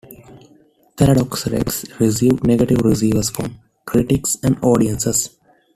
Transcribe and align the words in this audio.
"Theodore 0.97 1.29
Rex" 1.51 1.85
received 1.99 2.43
negative 2.43 2.81
reviews 2.81 3.29
from 3.29 3.59
critics 3.85 4.35
and 4.41 4.57
audiences. 4.63 5.29